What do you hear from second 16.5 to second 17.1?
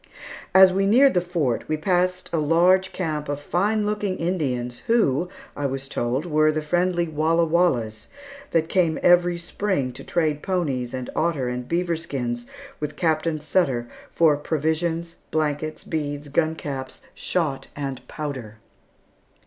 caps,